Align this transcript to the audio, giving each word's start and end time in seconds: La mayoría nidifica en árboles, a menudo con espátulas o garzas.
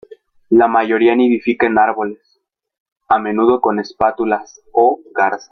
La 0.49 0.67
mayoría 0.67 1.15
nidifica 1.15 1.67
en 1.67 1.77
árboles, 1.77 2.41
a 3.07 3.19
menudo 3.19 3.61
con 3.61 3.79
espátulas 3.79 4.59
o 4.73 4.99
garzas. 5.13 5.39